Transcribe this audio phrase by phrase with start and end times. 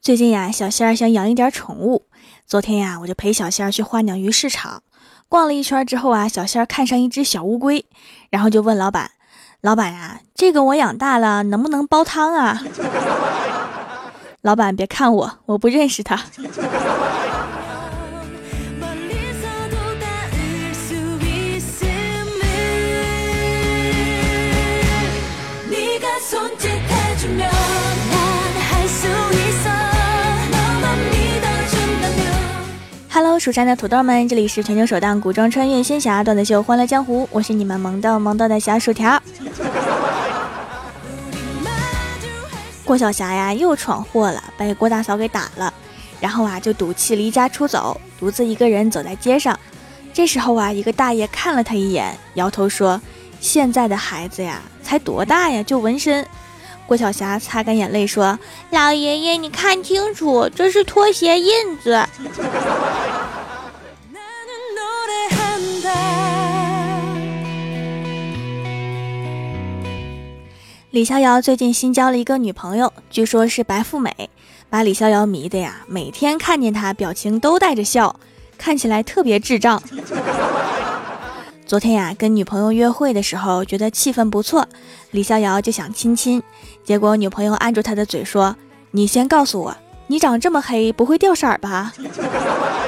[0.00, 2.06] 最近呀，小仙儿想养一点宠物。
[2.46, 4.82] 昨天呀，我就陪小仙儿去花鸟鱼市场
[5.28, 7.84] 逛了一圈之后啊，小仙儿看上一只小乌龟，
[8.30, 9.10] 然后就问老板
[9.62, 12.62] ：“老板呀，这个我养大了能不能煲汤啊？”
[14.42, 16.22] 老板别看我，我不认识他。
[33.38, 39.20] 蜀山的土豆们，这里是全球首档古装穿越仙侠段子秀《欢乐江湖》，我是你们萌豆萌豆的小薯条。
[42.84, 45.72] 郭晓霞呀，又闯祸了，被郭大嫂给打了，
[46.18, 49.58] 然后啊，就赌气离家出走，独自一个人走在街上。
[50.14, 53.00] 这时候啊，一个大爷看了他一眼，摇头说
[53.38, 56.26] ：“现在的孩子呀，才多大呀，就纹身。”
[56.86, 58.38] 郭晓霞擦干眼泪说
[58.70, 62.06] ：“老爷爷，你看清楚，这是拖鞋印子。”
[70.96, 74.30] 李逍遥最近新交了一个女朋友，据说是白富美，
[74.70, 78.18] 把李逍遥迷的呀，每天看见她表情都带着笑，
[78.56, 79.82] 看起来特别智障。
[81.66, 84.66] 昨天呀，跟女朋友约会的时候，觉得气氛不错，
[85.10, 86.42] 李逍遥就想亲亲，
[86.82, 88.56] 结果女朋友按住他的嘴说
[88.92, 91.92] ：“你先告诉我，你长这么黑，不会掉色吧？”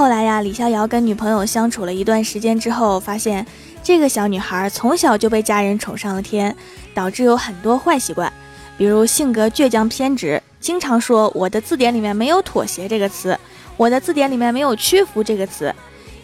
[0.00, 3.46] 后来呀，李逍遥跟女朋友相处了一段时间之后，发现
[3.82, 6.56] 这个小女孩从小就被家人宠上了天，
[6.94, 8.32] 导致有很多坏习惯，
[8.78, 13.38] 比如性格倔强偏执，经常说我的字典里面没有妥协这个词，
[13.76, 15.70] 我的字典里面没有屈服这个词。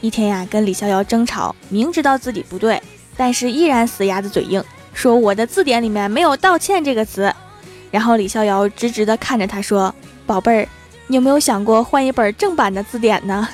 [0.01, 2.83] 一天呀，跟李逍遥争吵，明知道自己不对，
[3.15, 7.31] 但是依然死鸭子嘴硬，说我的字典里面没有道歉这个词。
[7.91, 10.67] 然后李逍遥直直的看着他说：“宝贝儿。”
[11.09, 13.49] 你有没有想过换一本正版的字典呢？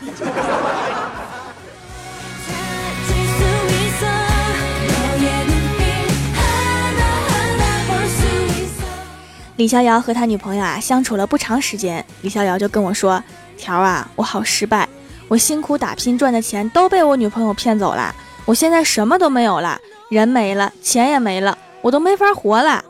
[9.57, 13.23] 李逍遥和他女朋友啊相处了不长时间，李逍遥就跟我说
[13.57, 14.89] ：“条啊，我好失败，
[15.29, 18.13] 我辛苦打拼赚的钱都被我女朋友骗走了，
[18.45, 22.83] 我现在什么都没有了，人没了，钱也没了，我都没法活了。”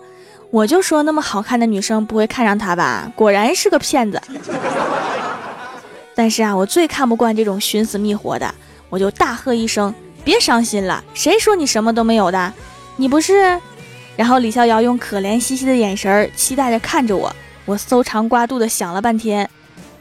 [0.53, 3.11] 我就说那么好看的女生不会看上他吧？
[3.17, 4.21] 果然是个骗子。
[6.15, 8.55] 但是啊，我最看不惯这种寻死觅活的，
[8.91, 9.93] 我就大喝一声
[10.23, 12.53] ：“别伤心了，谁说你什么都没有的？
[12.97, 13.59] 你不是？”
[14.15, 19.49] 然后李逍遥用可怜兮兮的眼神期待着看着我，我搜肠刮肚的想了半天，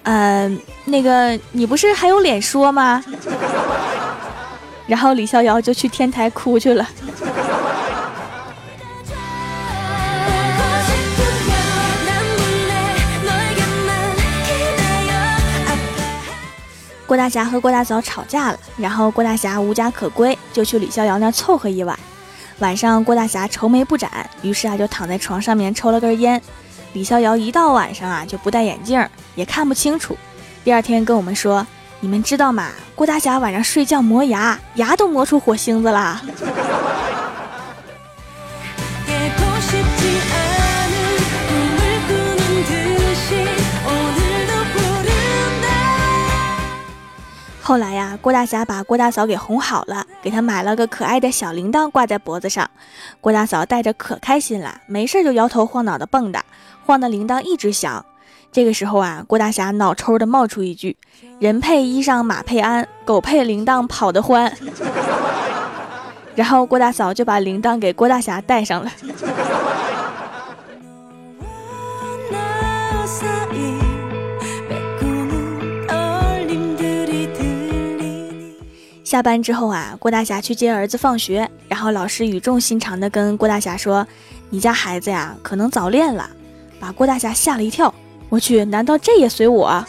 [0.03, 3.01] 嗯，那个你不是还有脸说吗？
[4.85, 6.85] 然后李逍遥就去天台哭去了。
[17.11, 21.99] 郭大侠和郭大嫂吵架了，然后郭大侠无家可归，就去李逍遥那凑合一晚。
[22.59, 24.09] 晚上郭大侠愁眉不展，
[24.41, 26.41] 于是啊就躺在床上面抽了根烟。
[26.93, 29.05] 李逍遥一到晚上啊就不戴眼镜，
[29.35, 30.15] 也看不清楚。
[30.63, 31.67] 第二天跟我们说
[31.99, 32.69] ：“你们知道吗？
[32.95, 36.21] 郭大侠晚上睡觉磨牙，牙都磨出火星子了。”
[47.63, 52.69] 后来呀，郭大侠把郭大嫂给哄好了，给她买了个可爱的小铃铛挂在脖子上。
[53.21, 56.41] 郭大嫂戴着可开心了，没事就摇头晃脑的蹦跶，
[56.85, 58.03] 晃的铃铛一直响。
[58.51, 60.97] 这个时候啊，郭大侠脑抽的冒出一句
[61.39, 64.51] ：“人配衣裳马配鞍，狗配铃铛跑得欢。
[66.35, 68.91] ”然后郭大嫂就把铃铛给郭大侠戴上了。
[79.11, 84.07] 下班之后啊，郭大侠去接儿子放学，然后老师语重心长地跟郭大侠说
[84.49, 86.29] ：“你家孩子呀，可能早恋了。”
[86.79, 87.93] 把郭大侠吓了一跳。
[88.29, 89.85] 我去，难道这也随我？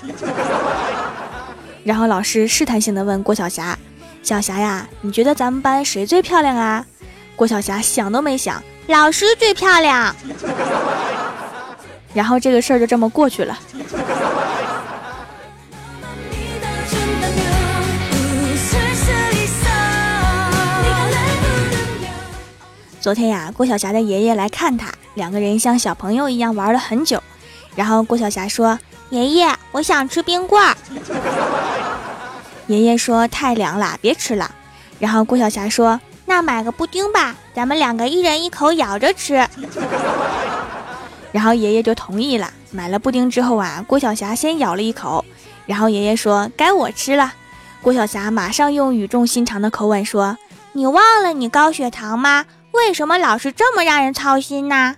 [1.85, 3.79] 然后老师试探性地问郭晓霞
[4.25, 6.85] ：“小霞呀，你觉得咱们班谁最漂亮啊？”
[7.37, 8.61] 郭晓霞想都没想
[8.91, 10.13] ：“老师最漂亮。”
[12.13, 13.57] 然后这个事儿就这么过去了。
[23.03, 27.21] 昨天呀，郭晓霞的爷爷来看她，两个人像小朋友一样玩了很久。
[27.75, 28.79] 然后郭晓霞说
[29.11, 30.77] ：“爷爷，我想吃冰棍儿。”
[32.69, 34.49] 爷爷说太凉了，别吃了。
[35.01, 39.45] 然后郭晓霞说：“那买个布丁吧，咱们两个一人一口咬着吃。”
[41.33, 42.49] 然后爷爷就同意了。
[42.71, 45.25] 买了布丁之后啊，郭晓霞先咬了一口，
[45.67, 47.35] 然后爷爷说：“该我吃了。”
[47.83, 50.39] 郭晓霞马上用语重心长的口吻说
[50.71, 52.45] ：“你忘了你高血糖吗？
[52.73, 54.97] 为什么老是这么让人操心呢？”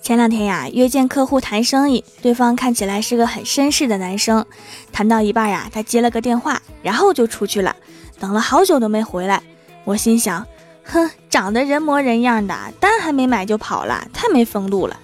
[0.00, 4.46] 前两天呀，约见客户谈生意，对方看起来是个很绅士的男生。
[4.90, 7.76] 谈到一半呀，他接了个电话，然后就出去了，
[8.18, 9.42] 等了好久都没回来。
[9.84, 10.46] 我心想，
[10.82, 14.98] 哼，长得人模人样的，单还没买就跑了，太没风度了。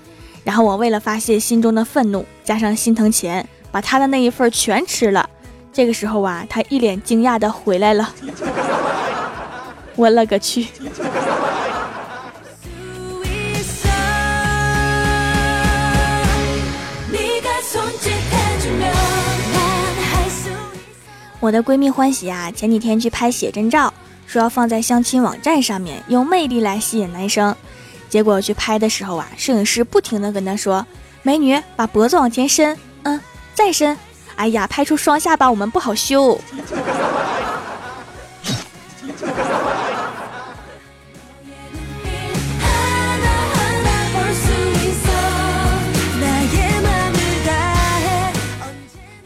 [0.45, 5.29] 然后我为了发泄心中的愤怒，加上心疼钱，把他的那一份全吃了。
[5.73, 8.15] 这个时候啊，他一脸惊讶的回来了。
[9.97, 10.67] 我勒个去！
[21.41, 23.93] 我的闺蜜欢喜啊，前几天去拍写真照，
[24.27, 27.55] 说要放在相亲网站上面，用魅力来吸引男生。
[28.15, 30.87] 结果去拍的时候啊，摄影师不停的跟她说
[31.23, 33.21] ：“美女，把脖子往前伸，嗯，
[33.55, 33.99] 再伸。
[34.37, 36.41] 哎呀，拍出双下巴我们不好修。”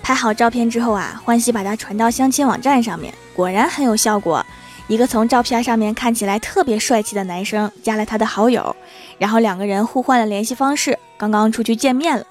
[0.03, 4.43] 拍好照片之后啊，欢喜把它传到相亲网站上面，果然很有效果。
[4.89, 8.75] 一个从照片上面看起来特别帅气的男生加了他的好友，
[9.19, 12.25] 然后两个人互换了联系方式，刚刚出去见面了。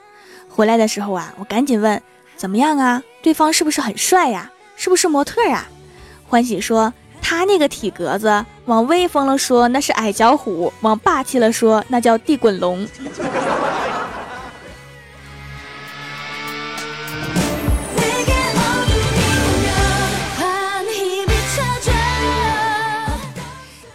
[0.50, 2.02] 回来的时候啊，我赶紧问
[2.36, 3.04] 怎么样啊？
[3.22, 4.52] 对方是不是很帅呀？
[4.76, 5.70] 是不是模特啊？
[6.28, 12.88] 欢喜说他那个体格子，往威风了说那是矮脚虎，往霸气了说那叫地滚龙。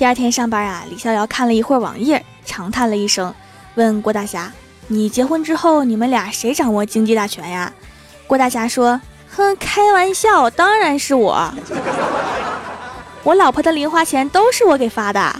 [0.02, 3.32] 第二天上班啊，李逍遥看了一会儿网页，长叹了一声，
[3.76, 4.50] 问郭大侠
[4.88, 7.72] ：“你结婚之后，你们俩谁掌握经济大权呀？”
[8.26, 9.00] 郭大侠说
[9.30, 11.54] ：“哼，开玩笑，当然是我。
[13.22, 15.36] 我老婆的零花钱都是我给发的。”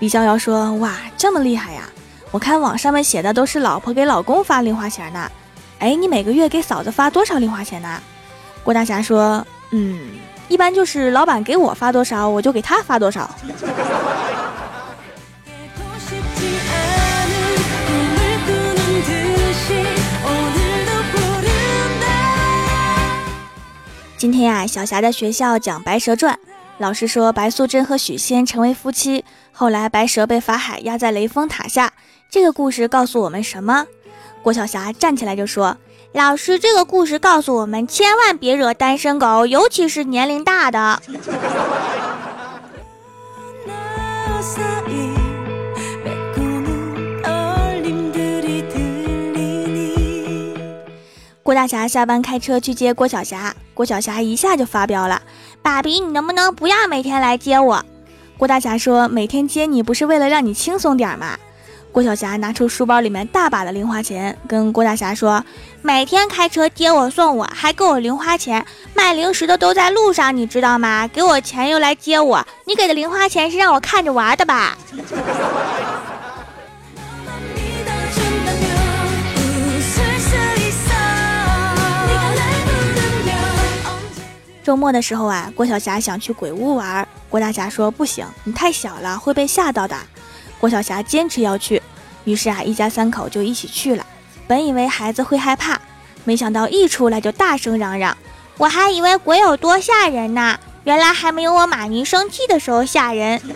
[0.00, 1.88] 李逍遥说：“哇，这么厉害呀！
[2.30, 5.32] 我看网上面写的都是老婆给老公发零花钱呢。
[5.78, 8.02] 哎，你每个月给嫂子发多少零花钱呢？”
[8.62, 9.42] 郭大侠说
[9.72, 9.98] ：“嗯。”
[10.48, 13.28] 一般就是老板给我发多少，我就给他发多少。
[24.16, 26.34] 今天呀，小霞在学校讲《白蛇传》，
[26.78, 31.92] 老师说白素贞和许仙成为夫妻，后来白蛇被法海压在雷峰塔下。
[32.30, 33.86] 这个故事告诉我们什么？
[34.42, 35.76] 郭晓霞站起来就说。
[36.12, 41.02] 老师，这个故事告诉我们，千万别惹单身狗，尤其是年龄大的。
[51.42, 55.22] 郭大侠下班开车去接郭晓霞，郭晓霞一下就发飙了
[55.62, 57.84] ：“爸比，你能不能不要每天来接我？”
[58.38, 61.38] 郭大侠说：“每天接你不是为了让你轻松点吗？”
[61.96, 65.42] 郭晓霞拿出书包里面大把的零花钱，跟郭大侠说
[65.80, 68.62] ：“每天开车接我送我，还给我零花钱。
[68.92, 71.08] 卖零食的都在路上，你知道吗？
[71.08, 74.76] 给我钱又来接我，你给的零花钱是让我看着玩的吧？”
[84.62, 89.96] 周末的时候啊，郭晓霞想去鬼屋玩，郭大侠说：“不行，你太小了，会被吓到的。”
[90.58, 91.82] 郭晓霞坚持要去，
[92.24, 94.04] 于是啊，一家三口就一起去了。
[94.46, 95.78] 本以为孩子会害怕，
[96.24, 98.16] 没想到一出来就大声嚷嚷
[98.58, 103.40] ：“我还以为鬼有多吓人呢，原来还没有我妈咪生气的时候吓人。”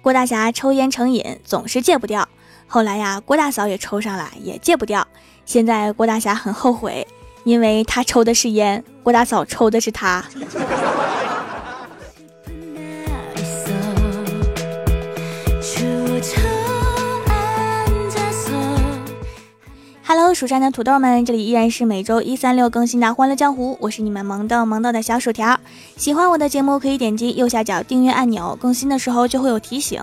[0.00, 2.28] 郭大侠抽烟成瘾，总是戒不掉。
[2.66, 5.06] 后来呀，郭大嫂也抽上了，也戒不掉。
[5.44, 7.06] 现在郭大侠很后悔，
[7.44, 10.24] 因为他抽的是烟，郭大嫂抽的是他。
[20.36, 25.58] 蜀山的土豆们，这里依然是每周一、三、六更新的《欢乐江湖》，我是你们萌豆萌豆的小薯条。
[25.96, 29.98] 喜欢我的节目，可以点击右下角订阅按钮，更新的时候就会有提醒。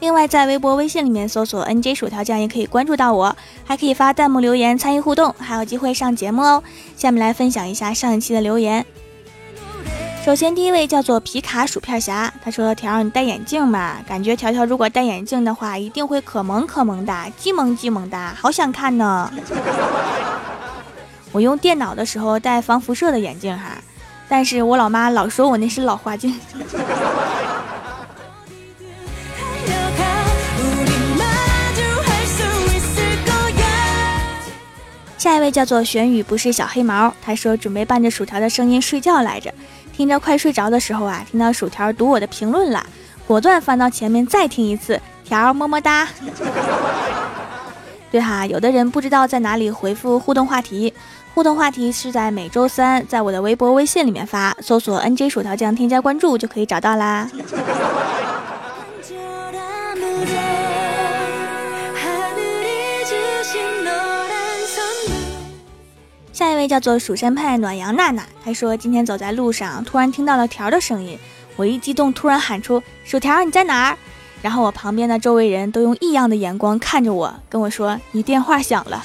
[0.00, 6.60] 另外，在微博、微信里面搜索 “nj 薯条酱”也可以关注到我，还可以发弹幕留言参与互动，还有机会上节目哦。
[6.96, 8.84] 下面来分享一下上一期的留言。
[10.26, 13.98] 首先，第一位叫做皮卡薯片侠，他说：“条条，你戴眼镜吧？
[14.08, 19.30] 感觉条条如果戴眼镜的话，一定会可萌可萌的，既萌既萌的，好想看呢。
[21.30, 23.78] 我用电脑的时候戴防辐射的眼镜哈，
[24.28, 26.34] 但是我老妈老说我那是老花镜。”
[35.18, 39.52] 下一位叫做玄宇，不是小黑毛，他说准备伴着薯条的声音睡觉来着。
[39.92, 42.84] 听着快睡着的时候啊，听到薯条读我的评论了，
[43.26, 45.00] 果断翻到前面再听一次。
[45.24, 46.06] 条么么哒。
[48.12, 50.92] 对哈，有的人不知道在哪里回复互动话题，
[51.34, 57.28] 互动话题是在每周三在我的微博、微信里面发，搜索 “nj 薯条酱”添加关注就可以找到啦。
[66.36, 71.18] 下一位叫做蜀山派暖阳娜娜，她说今天走在路上，突然听到了条的声音，
[71.56, 73.96] 我一激动，突然喊出薯条你在哪儿？
[74.42, 79.02] 然后我旁边的周围人都用异样的眼光看着我，跟我说你电话响了，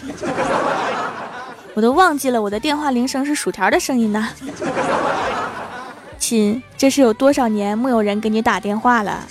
[1.73, 4.27] 我都忘记了我的电话铃声是薯条的声音呢。
[6.19, 9.25] 亲，这是有多少年没有人给你打电话了？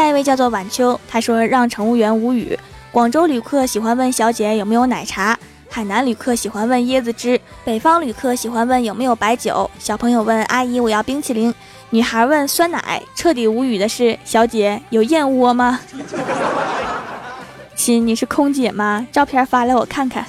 [0.00, 2.58] 下一位叫做晚秋，他说让乘务员无语。
[2.90, 5.38] 广州旅客喜欢问小姐有没有奶茶，
[5.68, 9.70] 海南旅客喜欢问椰子汁，北方旅客喜欢问有没有白酒。
[9.78, 11.54] 小朋友问阿姨我要冰淇淋，
[11.90, 13.02] 女孩问酸奶。
[13.14, 15.78] 彻底无语的是小姐有燕窝吗？
[17.76, 19.06] 亲，你是空姐吗？
[19.12, 20.24] 照片发来我看看。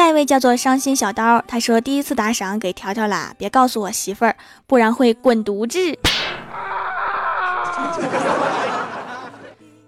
[0.00, 4.34] 下一位叫做伤心小刀，他说第一次打赏给条条啦，别告诉我媳妇儿，
[4.66, 5.78] 不然会滚犊子。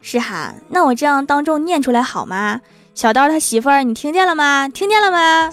[0.02, 2.60] 是哈，那我这样当众念出来好吗？
[2.94, 4.68] 小刀他媳妇儿，你听见了吗？
[4.68, 5.50] 听见了吗？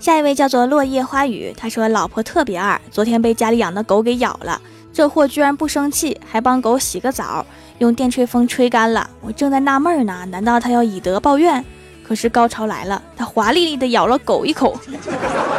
[0.00, 4.60] 下一位叫做落叶花语，他说老婆特别二，昨天被家里养的狗给咬了。
[4.94, 7.44] 这货居然不生气，还帮狗洗个澡，
[7.78, 9.10] 用电吹风吹干了。
[9.20, 11.64] 我正在纳闷呢，难道他要以德报怨？
[12.06, 14.78] 可是高潮来了，他华丽丽的咬了狗一口，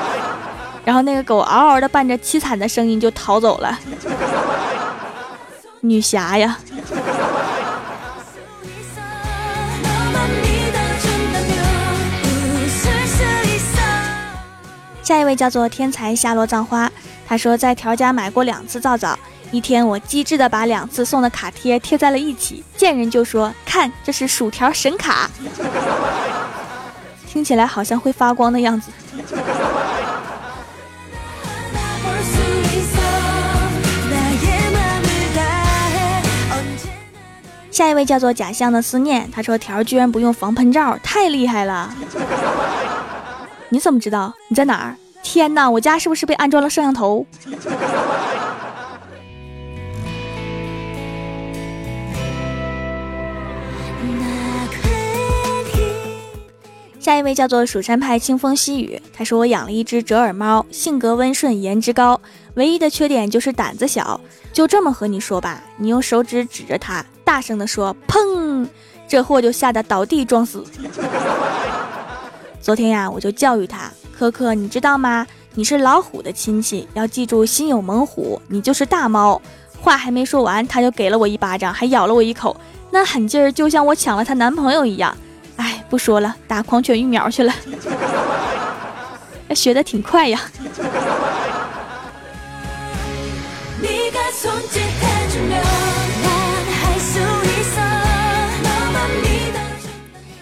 [0.85, 3.77] 然后那个狗嗷嗷的伴着凄惨的声音就逃走了。
[5.81, 6.57] 女侠呀！
[15.03, 16.89] 下一位叫做天才夏洛葬花。
[17.35, 19.19] 他说在条家买过两次皂皂，
[19.51, 25.29] 一天我机智的把两次送的卡贴贴在了一起，见人就说看这是薯条神卡，
[27.27, 28.89] 听起来好像会发光的样子。
[37.69, 41.93] 下一位叫做假象的思念，他说条居然不用防喷罩，太厉害了。
[43.67, 44.33] 你怎么知道？
[44.47, 44.95] 你在哪儿？
[45.25, 47.25] 天哪，我家是不是被安装了摄像头？
[57.00, 62.22] 下一位叫做蜀山派清风细雨，他说我养了一只折耳猫，性格温顺，颜值高，
[62.53, 64.22] 唯一的缺点就是胆子小。
[64.53, 68.67] 就这么和你说吧，你用手指指着它，大声的说“砰”，
[69.10, 70.63] 这货就吓得倒地装死。
[72.62, 73.91] 昨天呀，我就教育他。
[74.17, 75.27] 可可，你知道吗？
[75.53, 79.41] 你是老虎的亲戚，要记住心有猛虎，你就是大猫。
[79.81, 82.55] 话还没说完，他就给了我一巴掌，还咬了我一口，
[82.91, 85.15] 那狠劲儿就像我抢了她男朋友一样。
[85.57, 87.53] 哎，不说了，打狂犬疫苗去了。
[89.53, 90.41] 学的挺快呀。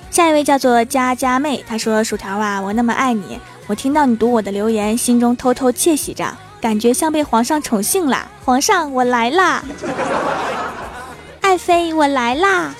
[0.09, 6.25] 下一位叫做佳佳妹，她说：“薯条啊，我那么爱你。”我听到你读我的留言，心中偷偷窃喜着，
[6.59, 8.27] 感觉像被皇上宠幸啦！
[8.43, 9.63] 皇上，我来啦！
[11.39, 12.75] 爱妃，我来啦！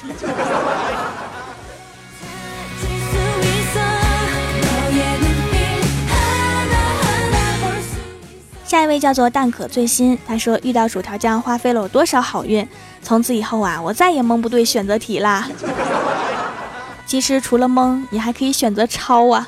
[8.65, 12.67] 下一位叫做蛋可最新，他说遇到薯条酱花费了我多少好运，
[13.01, 15.47] 从此以后啊，我再也蒙不对选择题啦。
[17.05, 19.47] 其实除了蒙，你还可以选择抄啊。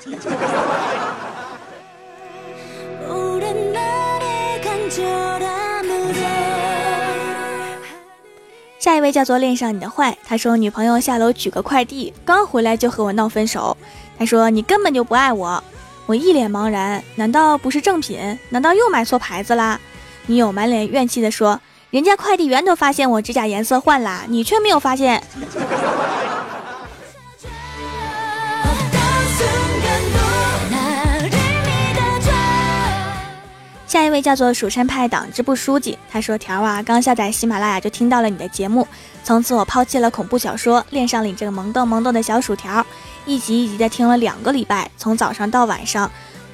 [9.05, 13.77] 位叫做恋上你的坏，他说女朋友下楼取个快递，刚回来就和我闹分手。
[14.17, 15.63] 他说你根本就不爱我。
[16.07, 18.17] 我一脸茫然，难道不是正品？
[18.49, 19.79] 难道又买错牌子啦？
[20.25, 21.59] 女友满脸怨气的说
[21.91, 25.21] ：“人家快递员都发现我指甲颜色换啦，你却没有发现。”
[33.95, 38.85] 下一位叫做蜀山派党支部书记，他说：“条啊，刚下载喜马拉雅就听到了你的节目，
[39.23, 42.85] 从此我抛弃了恐怖小说，恋上了你这个萌逗萌逗的小薯条，
[43.25, 46.11] 一集一集的听了两个礼拜，从早上到晚上，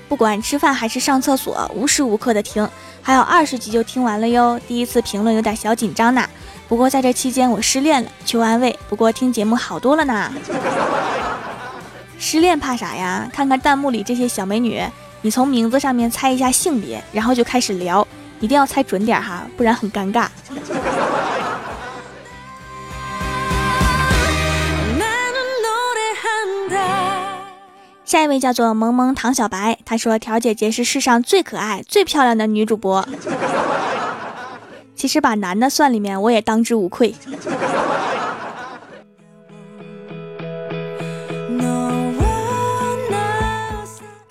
[0.07, 2.69] 不管吃饭还是上厕所，无时无刻的听，
[3.01, 4.61] 还有二十集就听完了哟。
[4.67, 6.23] 第一次评论有点小紧张呢，
[6.67, 8.77] 不过在这期间我失恋了，求安慰。
[8.87, 10.31] 不过听节目好多了呢，
[12.19, 13.27] 失恋怕啥呀？
[13.33, 14.79] 看看弹幕里这些小美女。”
[15.23, 18.07] 你从名字上面猜一下性别，然后就开始聊，
[18.39, 20.27] 一定要猜准点哈，不然很尴尬。
[28.03, 33.07] 下一位叫做萌萌唐小白，他说：“条姐姐是世上最可爱、最漂亮的女主播。
[34.95, 37.15] ”其实把男的算里面，我也当之无愧。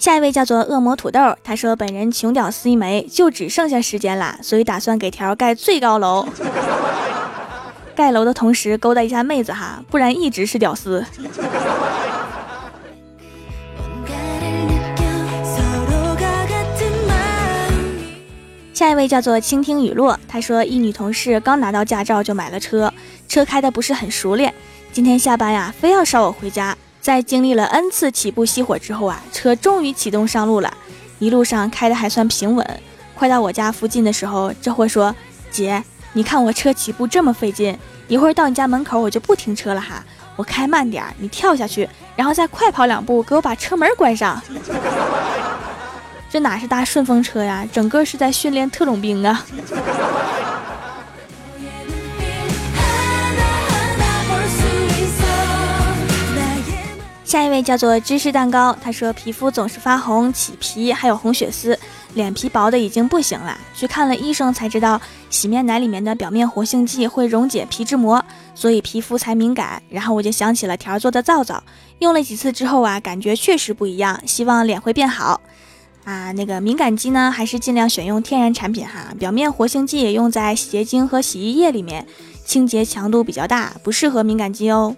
[0.00, 6.26] 下一位叫做恶魔土豆，他说本人穷屌丝一枚，就只剩下时间啦，所以打算给条盖最高楼。
[7.94, 11.04] 盖楼的同时勾搭一下妹子哈，不然一直是屌丝。
[18.72, 22.90] 下一位叫做倾听雨落，他说一女同事刚拿到驾照就买了车，
[23.28, 24.54] 车开的不是很熟练，
[24.94, 26.74] 今天下班呀，非要捎我回家。
[27.00, 30.72] 在经历了 N 次起步熄火之后啊，车终于启动上路了，
[31.18, 32.80] 一路上开的还算平稳。
[33.14, 35.14] 快到我家附近的时候，这货说
[35.50, 35.82] ：“姐，
[36.12, 40.04] 你看我车起步这么费劲，一会儿到你家门口我就不停车了哈，
[40.36, 44.40] 我开慢点，你跳下去，然后再快跑两步，给我把车门关上。
[46.28, 49.44] 这哪是搭顺风车呀，整个是在训练特种兵啊！”
[57.30, 61.78] 下一位叫做芝士蛋糕，他说皮肤总是发红、起皮，还有红血丝，
[62.14, 63.56] 脸皮薄的已经不行了。
[63.72, 68.20] 去看了医生才知道，洗面奶里面的表面活性剂会溶解皮脂膜，
[68.52, 69.80] 所以皮肤才敏感。
[69.88, 71.62] 然后我就想起了条做的皂皂，
[72.00, 75.40] 用了几次之后啊，感觉确实不一样，希望脸会变好。
[76.02, 79.14] 啊，那个敏感肌呢，还是尽量选用天然产品哈。
[79.20, 82.04] 表面活性剂也用在洗洁精和洗衣液里面，
[82.44, 84.96] 清洁强度比较大，不适合敏感肌哦。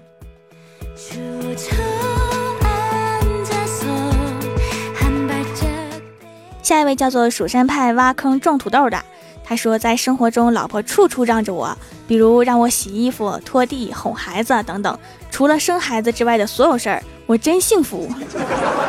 [6.63, 9.05] 下一位叫做蜀山派挖坑种土豆的，
[9.45, 14.99] 他说在生活中老婆处处让着我，比如让我洗衣服、拖地、哄孩子等等，
[15.31, 18.09] 除了生孩子之外的所有事儿，我真幸福。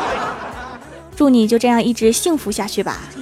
[1.18, 3.00] 祝你就这样一直幸福下去吧。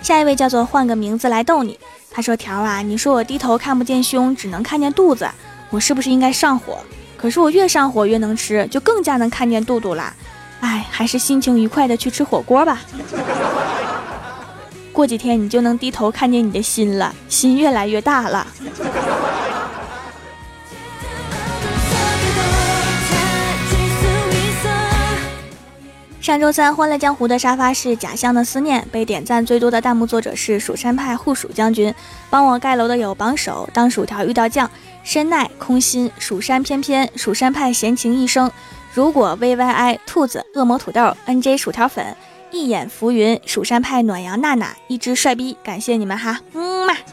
[0.00, 1.78] 下一位叫做换个名字来逗你，
[2.10, 5.28] 他说条啊，你说我低头看不见胸，只能看见肚子。
[5.72, 6.78] 我是不是应该上火？
[7.16, 10.12] 可是我越上火越能吃，就更加能看见肚肚啦。
[10.60, 12.82] 哎，还是心情愉快的去吃火锅吧。
[14.92, 18.46] 过几天你就能低头看见你的心了，心越来越大了。
[26.20, 31.92] 上周三，《欢乐江湖》的沙发是假象的思念，被点赞最多的弹幕作者是蜀山派护蜀将军。
[32.30, 34.70] 帮我盖楼的有榜首，当薯条遇到酱。
[35.04, 38.50] 深奈空心蜀山翩翩蜀山派闲情一生，
[38.92, 42.16] 如果 V Y I 兔子恶魔土豆 N J 薯条粉
[42.50, 46.94] 一眼浮云蜀山派暖阳娜娜一只帅逼，感谢你们哈，嗯嘛。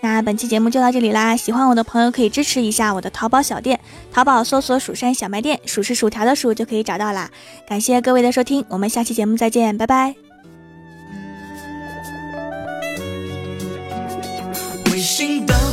[0.00, 3.80] 那本期节目就到这里啦，喜欢我的朋友可以支持一下我的淘宝小店，
[4.12, 7.30] 淘宝搜索蜀山小卖店，蜀是薯条的薯就可以找到啦。
[7.68, 10.14] 感谢各位的收听，我们下期节目再见，拜拜。
[14.86, 15.65] 的话你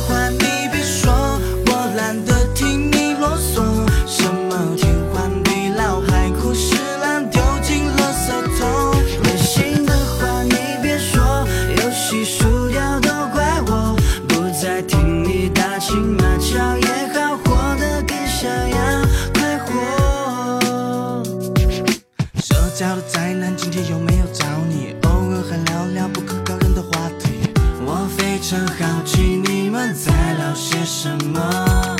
[22.74, 24.96] 角的灾难，今天有没有找你？
[25.02, 27.48] 偶尔还聊聊不可告人的话题。
[27.86, 31.96] 我非常好奇你们在聊些什么。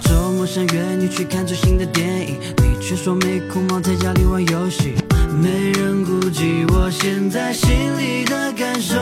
[0.00, 4.96] 周末想约你去看最新的电影，你却说没空忙在家里玩游戏。
[5.40, 8.96] 没人顾及我现在心里的感受。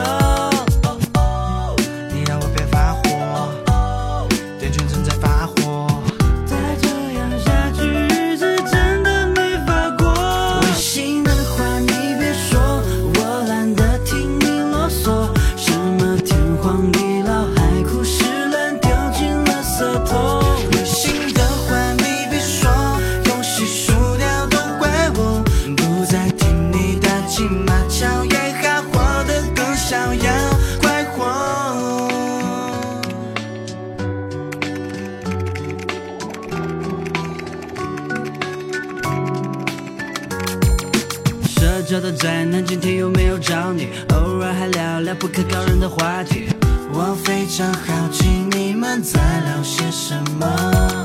[45.97, 46.47] 话解，
[46.93, 51.03] 我非常好奇你们在聊些什么。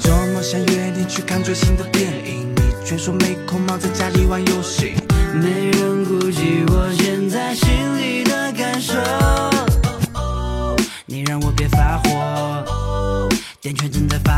[0.00, 4.94] 周末想约你去看最新的电影，你却说没空，忙在家里玩游戏。
[5.32, 7.68] 没人顾及我现在心
[7.98, 8.98] 里的感受。
[10.14, 10.76] 哦。
[11.06, 12.10] 你让我别发火。
[12.66, 13.28] 哦。
[13.60, 14.33] 电圈正在发。